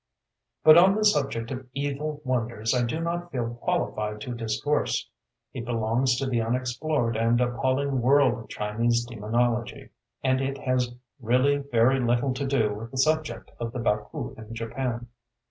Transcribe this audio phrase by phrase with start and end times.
[0.33, 5.07] * But on the subject of evil Wonders I do not feel qualified to discourse:
[5.53, 9.91] it belongs to the unexplored and appalling world of Chinese demonology,
[10.23, 14.55] and it has really very little to do with the subject of the Baku in
[14.55, 15.05] Japan.